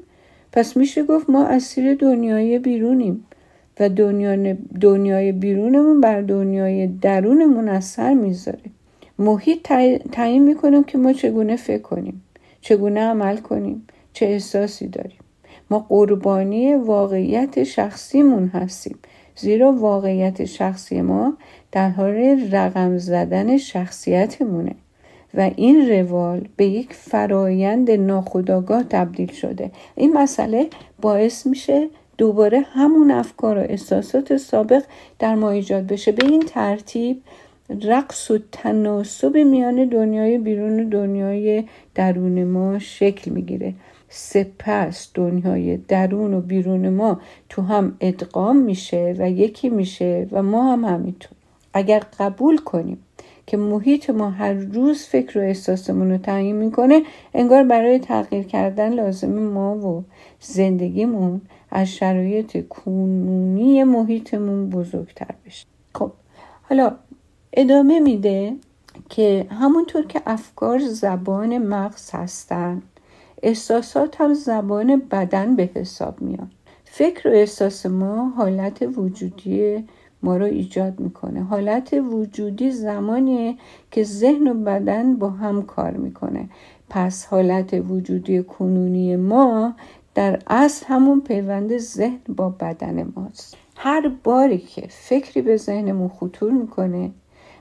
[0.53, 3.27] پس میشه گفت ما اسیر دنیای بیرونیم.
[3.81, 3.89] و
[4.81, 8.59] دنیای بیرونمون بر دنیای درونمون اثر می‌ذاره.
[9.19, 9.73] محیط
[10.13, 12.23] تعیین می‌کنیم که ما چگونه فکر کنیم
[12.61, 15.19] چگونه عمل کنیم چه احساسی داریم.
[15.71, 18.99] ما قربانی واقعیت شخصیمون هستیم
[19.37, 21.37] زیرا واقعیت شخصی ما
[21.73, 22.15] در حال
[22.53, 24.75] رقم زدن شخصیتمونه
[25.35, 29.71] و این روال به یک فرایند ناخودآگاه تبدیل شده.
[29.95, 30.67] این مسئله
[31.01, 34.83] باعث میشه دوباره همون افکار و احساسات سابق
[35.19, 36.13] در ما ایجاد بشه.
[36.13, 37.23] به این ترتیب
[37.83, 43.75] رقص و تناسب میان دنیای بیرون و دنیای درون ما شکل می‌گیره.
[44.09, 50.73] سپس دنیای درون و بیرون ما تو هم ادغام میشه و یکی میشه و ما
[50.73, 51.37] هم همینطور.
[51.75, 52.99] اگر قبول کنیم
[53.47, 57.03] که محیط ما هر روز فکر و احساسمون رو تعیین می‌کنه
[57.35, 60.05] انگار برای تغییر کردن لازم ما و
[60.41, 61.41] زندگیمون
[61.77, 65.67] از شرایط کنونی محیطمون بزرگتر بشه.
[65.95, 66.13] خب
[66.63, 66.93] حالا
[67.53, 68.57] ادامه میده
[69.09, 72.83] که همونطور که افکار زبان مغز هستن
[73.43, 76.51] احساسات هم زبان بدن به حساب میان.
[76.85, 79.85] فکر و احساس ما حالت وجودی
[80.23, 81.43] ما رو ایجاد می‌کنه.
[81.43, 83.55] حالت وجودی زمانیه
[83.91, 86.49] که ذهن و بدن با هم کار می‌کنه.
[86.91, 89.75] پس حالت وجودی کنونی ما
[90.17, 93.57] در اصل همون پیوند ذهن با بدن ماست.
[93.77, 97.11] هر باری که فکری به ذهنمون خطور می‌کنه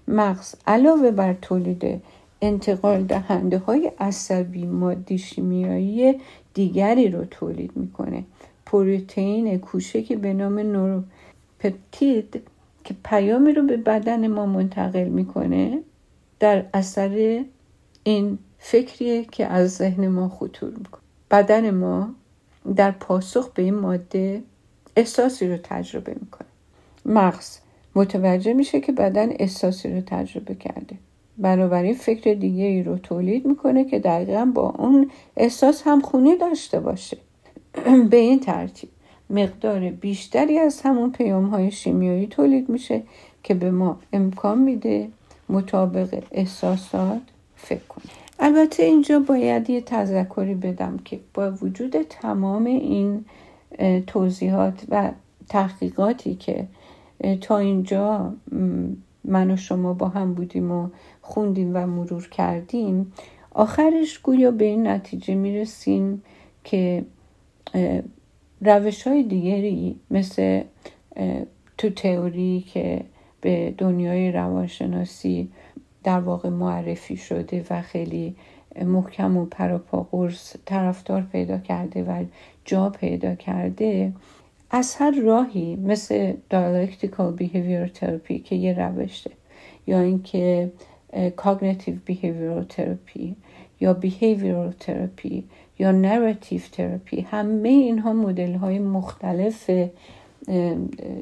[0.07, 2.01] مغز علاوه بر تولید
[2.41, 6.21] انتقال دهنده های عصبی مادی شیمیایی
[6.53, 8.23] دیگری رو تولید می‌کنه.
[8.65, 12.41] پروتئین کوچکی به نام نوروپپتید
[12.83, 15.79] که پیامی رو به بدن ما منتقل می‌کنه
[16.39, 17.43] در اثر
[18.03, 21.01] این فکریه که از ذهن ما خطور می‌کنه.
[21.31, 22.09] بدن ما
[22.75, 24.43] در پاسخ به این ماده
[24.95, 26.47] احساسی رو تجربه می‌کنه.
[27.05, 27.57] مغز
[27.95, 30.95] متوجه میشه که بدن احساسی رو تجربه کرده.
[31.37, 36.79] بنابراین فکر دیگه ای رو تولید می‌کنه که دقیقا با اون احساس هم خونی داشته
[36.79, 37.17] باشه.
[38.11, 38.89] به این ترتیب
[39.29, 43.03] مقدار بیشتری از همون پیام های شیمیایی تولید میشه
[43.43, 45.09] که به ما امکان میده
[45.49, 47.21] مطابق احساسات
[47.55, 53.25] فکر کنیم البته اینجا باید یه تذکری بدم که با وجود تمام این
[54.07, 55.11] توضیحات و
[55.49, 56.67] تحقیقاتی که
[57.41, 58.33] تا اینجا
[59.23, 60.89] من و شما با هم بودیم و
[61.21, 63.13] خوندیم و مرور کردیم
[63.51, 66.23] آخرش گویا به این نتیجه می‌رسیم
[66.63, 67.05] که
[68.61, 70.63] روش های دیگری مثل
[71.77, 73.01] تو تئوری که
[73.41, 75.49] به دنیای روانشناسی
[76.05, 78.35] در واقع معرفی شده و خیلی
[78.85, 82.23] محکم و پراپا قرص طرفدار پیدا کرده و
[82.65, 84.13] جا پیدا کرده
[84.71, 89.31] از هر راهی مثل dialectical behavior therapy که یه روشه
[89.87, 90.71] یا اینکه
[91.35, 93.35] cognitive behavioral therapy
[93.79, 95.43] یا behavioral therapy
[95.79, 99.71] یا narrative therapy همه اینها مدل های مختلف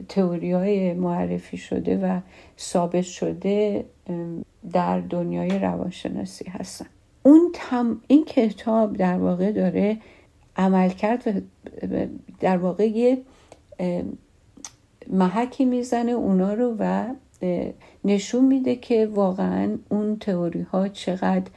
[0.10, 2.20] تئوری های معرفی شده و
[2.60, 3.86] ثابت شده
[4.72, 6.86] در دنیای روانشناسی هستن.
[7.24, 9.98] اون تم این کتاب در واقع داره
[10.56, 11.44] عمل کرد
[11.92, 12.06] و
[12.40, 13.18] در واقع یه
[15.10, 17.06] محکی می‌زنه اونا رو و
[18.06, 21.52] نشون میده که واقعا اون تئوری ها چقدر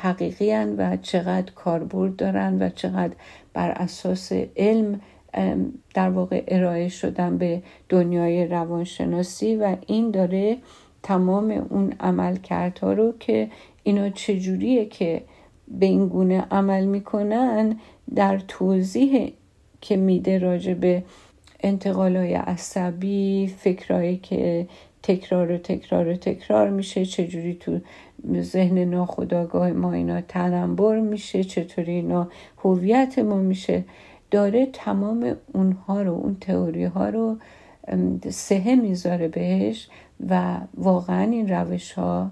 [0.00, 3.14] حقیقی و چقدر کاربرد دارن و چقدر
[3.52, 5.00] بر اساس علم
[5.94, 10.56] در واقع ارائه شدن به دنیای روانشناسی و این داره
[11.02, 13.48] تمام اون عملکردها رو که
[13.82, 15.22] اینا چجوریه که
[15.68, 17.76] به این گونه عمل می‌کنن
[18.14, 19.32] در توضیح
[19.80, 21.02] که میده راجع به
[21.60, 24.66] انتقالای عصبی فکرهایی که
[25.02, 27.80] تکرار و تکرار و تکرار میشه چجوری تو
[28.40, 32.28] ذهن ناخداگاه ما اینا تنبر میشه چطوری اینا
[32.64, 33.84] هویت ما میشه.
[34.30, 37.38] داره تمام اونها رو اون تئوری ها رو
[38.30, 39.88] سهه می‌ذاره بهش
[40.30, 42.30] و واقعا این روش ها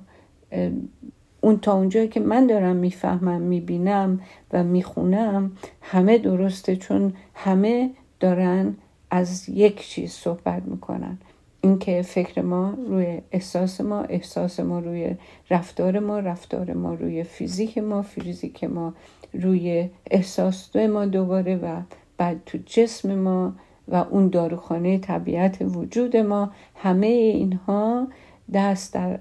[1.40, 4.20] اون تا اونجایی که من دارم می‌فهمم می‌بینم
[4.52, 7.90] و می‌خونم همه درسته چون همه
[8.20, 8.76] دارن
[9.10, 11.18] از یک چیز صحبت می‌کنن.
[11.64, 15.16] اینکه فکر ما روی احساس ما احساس ما روی
[15.50, 18.94] رفتار ما رفتار ما روی فیزیک ما فیزیک ما
[19.34, 21.80] روی احساس ما دوباره و
[22.16, 23.52] بعد تو جسم ما
[23.88, 28.08] و اون داروخانه طبیعت وجود ما همه اینها
[28.54, 29.18] دست در,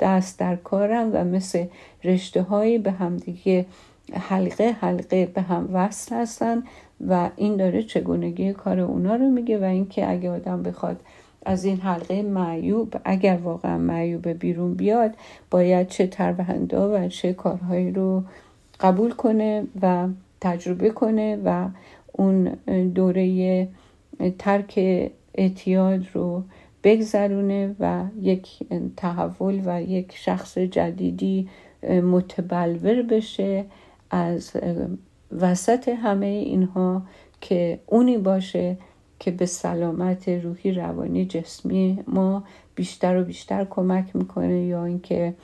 [0.00, 1.64] دست در کارم و مثل
[2.04, 3.66] رشته هایی به همدیگه
[4.12, 6.62] حلقه حلقه به هم وصل هستن
[7.08, 11.00] و این داره چگونگی کار اونا رو میگه و اینکه اگه آدم بخواد
[11.46, 15.14] از این حلقه معیوب اگر واقعا معیوب بیرون بیاد
[15.50, 18.24] باید چه تربهنده و چه کارهایی رو
[18.80, 20.08] قبول کنه و
[20.40, 21.68] تجربه کنه و
[22.12, 22.44] اون
[22.94, 23.68] دوره
[24.38, 24.80] ترک
[25.34, 26.42] اعتیاد رو
[26.84, 28.48] بگذرونه و یک
[28.96, 31.48] تحول و یک شخص جدیدی
[31.90, 33.64] متبلور بشه
[34.10, 34.52] از
[35.40, 37.02] وسط همه اینها
[37.40, 38.76] که اونی باشه
[39.18, 42.44] که به سلامت روحی روانی جسمی ما
[42.74, 45.34] بیشتر و بیشتر کمک می‌کنه یا اینکه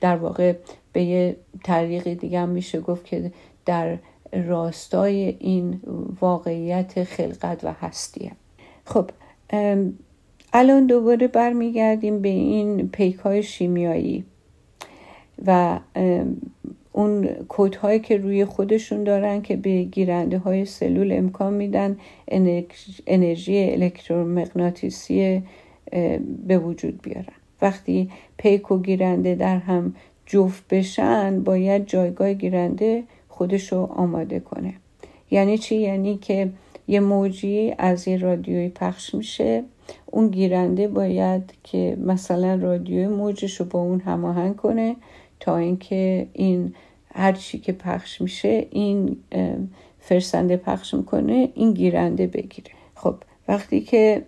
[0.00, 0.54] در واقع
[0.92, 3.32] به یه طریق دیگه هم میشه گفت که
[3.66, 3.98] در
[4.32, 5.80] راستای این
[6.20, 8.32] واقعیت خلقت و هستیه.
[8.84, 9.10] خب
[10.52, 14.24] الان دوباره برمیگردیم به این پیک های شیمیایی
[15.46, 15.80] و
[16.92, 21.96] اون کود که روی خودشون دارن که به گیرنده های سلول امکان میدن
[23.06, 25.42] انرژی الکترومغناطیسی
[26.46, 27.32] به وجود بیارن.
[27.62, 29.94] وقتی پیک و گیرنده در هم
[30.26, 34.74] جفت بشن باید جایگاه گیرنده خودش رو آماده کنه.
[35.30, 36.50] یعنی چی؟ یعنی که
[36.88, 39.62] یه موجی از یه رادیوی پخش میشه.
[40.06, 44.96] اون گیرنده باید که مثلا رادیوی موجش رو با اون هماهنگ کنه.
[45.42, 46.74] تا اینکه این
[47.14, 49.16] هر چی که پخش میشه این
[50.00, 52.70] فرسنده پخش می‌کنه این گیرنده بگیره.
[52.94, 53.14] خب
[53.48, 54.22] وقتی که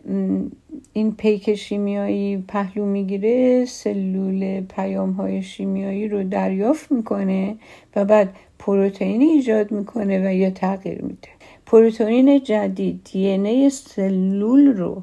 [0.93, 7.57] این پیک شیمیایی پهلو می‌گیره سلول پیام های شیمیایی رو دریافت می‌کنه
[7.97, 11.29] و بعد پروتئین ایجاد می‌کنه و یا تغییر میده.
[11.67, 15.03] پروتئین جدید دی سلول رو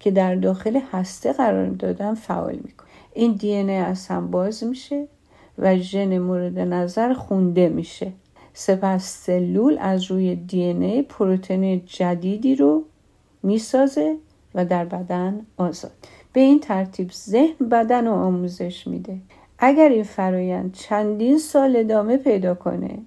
[0.00, 2.88] که در داخل هسته قرار دادن فعال می‌کنه.
[3.14, 5.06] این دی از هم باز میشه.
[5.58, 8.12] و ژن مورد نظر خونده میشه.
[8.54, 12.84] سپس سلول از روی دی ای پروتئین جدیدی رو
[13.42, 14.16] می‌سازه
[14.54, 15.92] و در بدن آزاد.
[16.32, 19.18] به این ترتیب ذهن بدن رو آموزش میده.
[19.58, 22.98] اگر این فرایند چندین سال ادامه پیدا کنه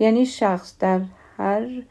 [0.00, 1.00] یعنی شخص در
[1.36, 1.82] هر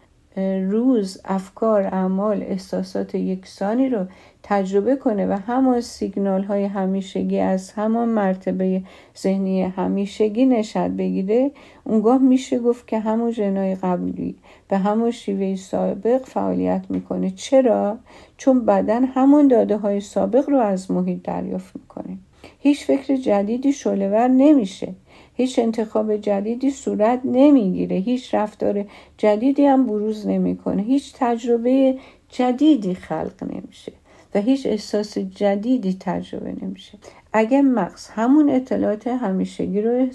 [0.69, 4.05] روز افکار اعمال احساسات یکسانی رو
[4.43, 8.82] تجربه کنه و همان سیگنال های همیشگی از همان مرتبه
[9.17, 11.51] ذهنی همیشگی نشد بگیره.
[11.84, 14.36] اونگاه میشه گفت که همون جنای قبلی
[14.67, 17.29] به همون شیوه سابق فعالیت می‌کنه.
[17.29, 17.97] چرا؟
[18.38, 22.17] چون بدن همون داده های سابق رو از محیط دریافت می‌کنه.
[22.59, 24.93] هیچ فکر جدیدی شلور نمیشه.
[25.41, 27.97] هیچ انتخاب جدیدی صورت نمی‌گیره.
[27.97, 28.85] هیچ رفتار
[29.17, 30.81] جدیدی هم بروز نمی‌کنه.
[30.81, 31.97] هیچ تجربه
[32.29, 33.91] جدیدی خلق نمیشه
[34.35, 36.97] و هیچ احساس جدیدی تجربه نمیشه.
[37.33, 40.07] اگه مغز همون اطلاعات همیشگی رو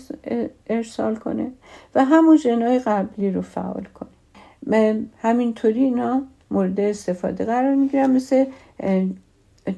[0.66, 1.50] ارسال کنه
[1.94, 4.08] و همون جنای قبلی رو فعال کنه.
[5.18, 8.10] همینطوری اینا مورد استفاده قرار می‌گیرن.
[8.10, 8.44] مثل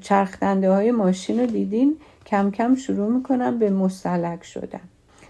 [0.01, 1.97] چرخدنده های ماشین رو دیدین؟
[2.27, 4.81] کم کم شروع می‌کنن به مستلک شدن.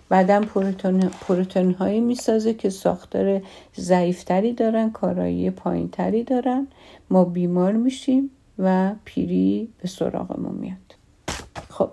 [0.09, 3.43] بعدا پروتون, پروتون هایی می‌سازه که ساختار
[3.77, 6.67] ضعیفتری دارن کارایی پایینتری دارن.
[7.11, 10.77] ما بیمار میشیم و پیری به سراغمون میاد.
[11.71, 11.91] خب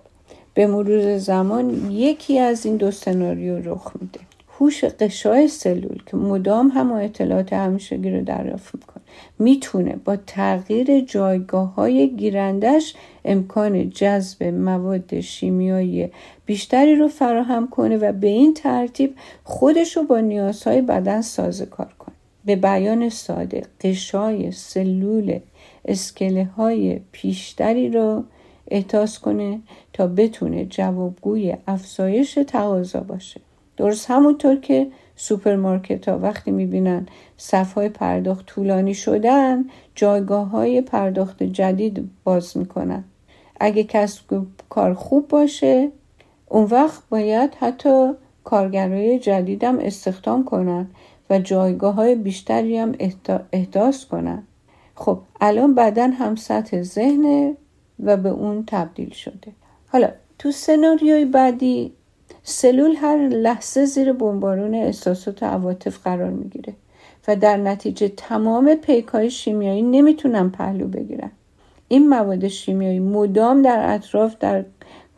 [0.53, 4.19] به مرور زمان یکی از این دو سناریو رخ میده.
[4.59, 9.03] هوش قشای سلول که مدام هم اطلاعات همیشگی رو دریافت می‌کنه.
[9.39, 12.95] می‌تونه با تغییر جایگاه های گیرندش
[13.25, 16.09] امکان جذب مواد شیمیایی
[16.45, 22.15] بیشتری رو فراهم کنه و به این ترتیب خودش رو با نیازهای بدن سازگار کنه.
[22.45, 25.39] به بیان ساده قشای سلول
[25.85, 28.23] اسکله های بیشتری رو
[28.67, 29.59] احداث کنه
[29.93, 33.41] تا بتونه جوابگوی افزایش تقاضا باشه.
[33.77, 37.07] درست همونطور که سوپرمارکت ها وقتی می‌بینن
[37.37, 39.65] صفهای پرداخت طولانی شدن
[39.95, 43.03] جایگاه های پرداخت جدید باز می‌کنن.
[43.59, 45.91] اگه کسب و کار خوب باشه
[46.47, 48.11] اون وقت باید حتی
[48.43, 50.87] کارگرای جدیدم استخدام کنن
[51.29, 52.91] و جایگاه های بیشتری هم
[53.53, 54.43] احداث کنن.
[54.95, 57.57] خب الان بدن هم سطح ذهنه
[58.03, 59.51] و به اون تبدیل شده.
[59.87, 60.09] حالا
[60.39, 61.93] تو سناریوی بعدی
[62.47, 66.73] سلول هر لحظه زیر بمبارون احساسات و عواطف قرار می‌گیره
[67.27, 71.31] و در نتیجه تمام پیکای شیمیایی نمی‌تونن پهلو بگیرن.
[71.87, 74.65] این مواد شیمیایی مدام در اطراف در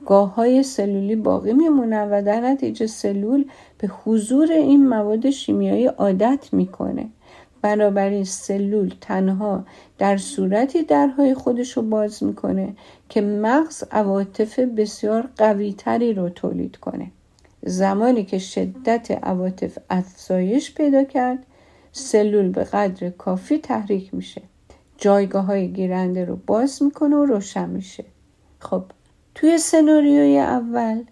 [0.05, 3.45] گاه های سلولی باقی میمونن و در نتیجه سلول
[3.77, 7.07] به حضور این مواد شیمیایی عادت می‌کنه.
[7.61, 9.65] بنابراین سلول تنها
[9.97, 12.75] در صورتی درهای خودش رو باز می‌کنه
[13.09, 17.11] که مغز عواطف بسیار قوی تری رو تولید کنه.
[17.67, 21.45] زمانی که شدت عواطف افزایش پیدا کرد
[21.91, 24.41] سلول به قدر کافی تحریک میشه.
[24.97, 28.05] جایگاه های گیرنده رو باز می‌کنه و روشن میشه.
[28.59, 28.83] خب
[29.35, 31.03] توی سناریوی اول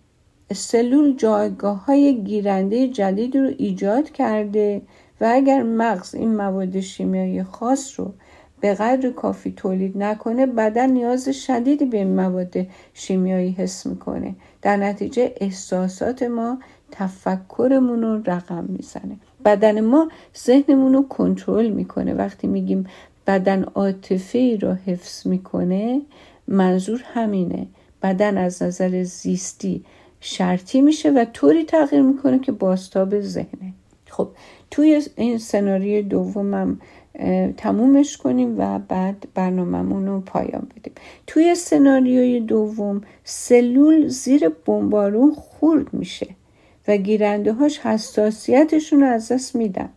[0.54, 4.82] سلول جایگاه های گیرنده جدید رو ایجاد کرده
[5.22, 8.14] و اگر مغز این مواد شیمیایی خاص رو
[8.66, 12.54] به قدر کافی تولید نکنه بدن نیاز شدیدی به این مواد
[12.94, 14.36] شیمیایی حس می‌کنه.
[14.62, 16.60] در نتیجه احساسات ما
[16.92, 19.18] تفکرمون رو رقم می‌زنه.
[19.46, 22.14] بدن ما ذهنمون رو کنترل می‌کنه.
[22.14, 22.88] وقتی میگیم
[23.28, 26.02] بدن عاطفه رو حفظ می‌کنه
[26.48, 27.68] منظور همینه.
[28.04, 29.86] بدن از نظر زیستی
[30.20, 33.74] شرطی میشه و طوری تغییر می‌کنه که باستاب ذهنه.
[34.10, 34.30] خب
[34.72, 36.80] توی این سناریوی دومم
[37.58, 40.94] تمومش کنیم و بعد برنامهمون رو پایان بدیم.
[41.28, 46.28] توی سناریوی دوم سلول زیر بمبارون خورد میشه
[46.88, 49.90] و گیرنده هاش حساسیتشون رو از دست میدن.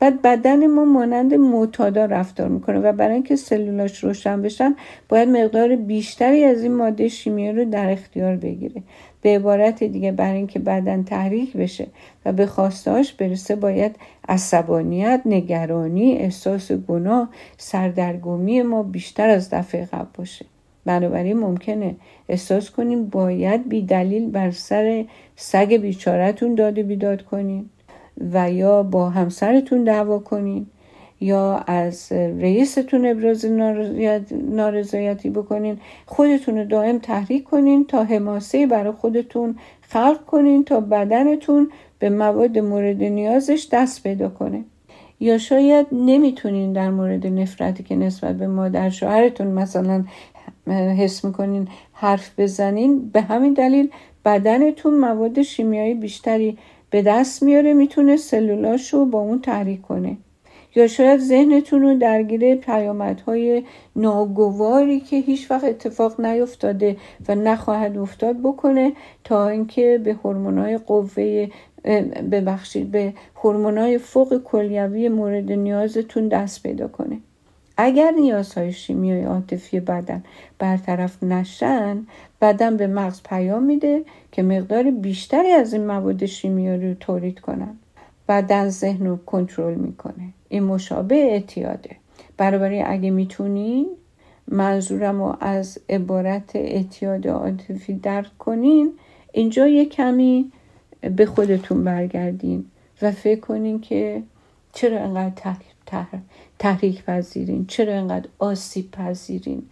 [0.00, 4.76] بعد بدن ما مانند معتادا رفتار می‌کنه و برای اینکه سلولاش روشن بشن
[5.08, 8.82] باید مقدار بیشتری از این ماده شیمیایی رو در اختیار بگیره.
[9.22, 11.86] به عبارت دیگه برای اینکه بدن تحریک بشه
[12.24, 13.96] و به خواستهاش برسه باید
[14.28, 20.46] عصبانیت نگرانی احساس گناه سردرگمی ما بیشتر از دفعه قبل باشه.
[20.84, 21.96] بنابراین ممکنه
[22.28, 25.04] احساس کنیم باید بی دلیل بر سر
[25.36, 27.70] سگ بیچارتون داده بیداد کنین
[28.32, 30.66] و یا با همسرتون دعوا کنین
[31.20, 33.44] یا از رئیستون ابراز
[34.30, 35.78] نارضایتی بکنین.
[36.06, 42.58] خودتون رو دائم تحریک کنین تا حماسه برای خودتون خلق کنین تا بدنتون به مواد
[42.58, 44.64] مورد نیازش دست پیدا کنه.
[45.20, 50.04] یا شاید نمی‌تونین در مورد نفرتی که نسبت به مادر شوهرتون مثلا
[50.98, 53.88] حس می‌کنین حرف بزنین به همین دلیل
[54.24, 56.58] بدنتون مواد شیمیایی بیشتری
[56.96, 60.16] به دست میاره می‌تونه سلولاش رو با اون تحریک کنه.
[60.76, 63.62] یا شاید ذهنتون رو درگیر پیامدهای
[63.96, 66.96] ناگواری که هیچ وقت اتفاق نیفتاده
[67.28, 68.92] و نخواهد افتاد بکنه
[69.24, 71.48] تا اینکه به هورمونای قوه
[72.32, 77.18] ببخشید به هورمونای فوق کلیوی مورد نیازتون دست پیدا کنه.
[77.76, 80.24] اگر نیازهای شیمیایی عاطفی بدن
[80.58, 82.06] برطرف نشن
[82.40, 87.76] بدن به مغز پیام میده که مقدار بیشتری از این مواد شیمیایی رو تولید کنن.
[88.28, 90.28] بدن ذهن رو کنترل می‌کنه.
[90.48, 91.96] این مشابه اعتیاده.
[92.36, 93.86] برابری اگه می‌تونین
[94.48, 98.92] منظورم رو از عبارت اعتیاد عاطفی درک کنین.
[99.32, 100.52] اینجا یه کمی
[101.16, 102.64] به خودتون برگردین
[103.02, 104.22] و فکر کنین که
[104.72, 105.54] چرا انقدر
[106.58, 107.66] تحریک پذیرین.
[107.66, 109.62] چرا انقدر آسیب پذیرین؟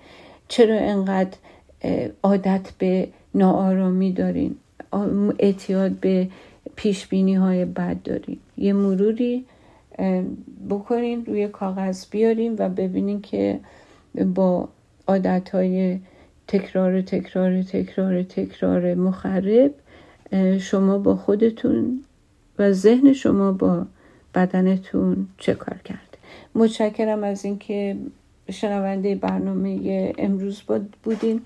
[0.48, 1.36] چرا انقدر
[2.22, 4.56] عادت به ناآرامی دارین؟
[5.38, 6.28] اعتیاد به
[6.76, 8.38] پیش بینی های بد دارین.
[8.56, 9.44] یه مروری
[10.70, 13.60] بکنین روی کاغذ بیارین و ببینین که
[14.34, 14.68] با
[15.08, 15.98] عادت های
[16.48, 19.74] تکرار تکرار تکرار تکرار مخرب
[20.60, 22.00] شما با خودتون
[22.58, 23.86] و ذهن شما با
[24.34, 26.13] بدنتون چه کار کرد؟
[26.54, 27.96] متشکرم از اینکه
[28.50, 30.62] شنونده برنامه امروز
[31.02, 31.42] بودین.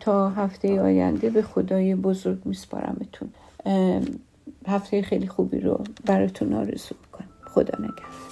[0.00, 3.28] تا هفته آینده به خدای بزرگ میسپارمتون.
[4.66, 7.28] هفته خیلی خوبی رو براتون آرزو می‌کنم.
[7.44, 8.31] خدا نگهدار.